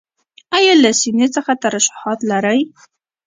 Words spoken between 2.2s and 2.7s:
لرئ؟